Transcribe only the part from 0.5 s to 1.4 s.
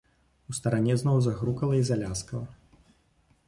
У старане зноў